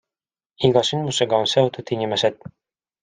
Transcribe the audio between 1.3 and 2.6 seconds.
on seotud inimesed.